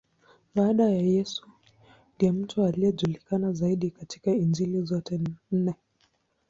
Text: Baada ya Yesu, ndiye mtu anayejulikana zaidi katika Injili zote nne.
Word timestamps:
Baada 0.55 0.89
ya 0.89 1.01
Yesu, 1.01 1.47
ndiye 2.15 2.31
mtu 2.31 2.63
anayejulikana 2.65 3.53
zaidi 3.53 3.91
katika 3.91 4.31
Injili 4.31 4.81
zote 4.81 5.21
nne. 5.51 5.75